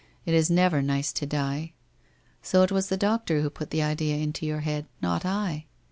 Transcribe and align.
It 0.25 0.33
is 0.33 0.49
never 0.49 0.81
nice 0.81 1.13
to 1.13 1.27
die. 1.27 1.73
So 2.41 2.63
it 2.63 2.71
was 2.71 2.89
the 2.89 2.97
doctor 2.97 3.41
who 3.41 3.51
put 3.51 3.69
the 3.69 3.83
idea 3.83 4.15
into 4.15 4.47
your 4.47 4.61
head, 4.61 4.87
not 4.99 5.25
I 5.25 5.67